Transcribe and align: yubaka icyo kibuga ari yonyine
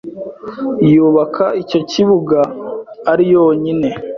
yubaka 0.91 1.45
icyo 1.61 1.79
kibuga 1.91 2.39
ari 3.11 3.25
yonyine 3.35 3.87